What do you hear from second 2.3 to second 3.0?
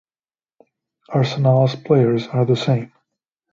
the same.